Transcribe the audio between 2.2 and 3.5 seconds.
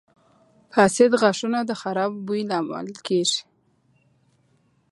بوی لامل کیږي.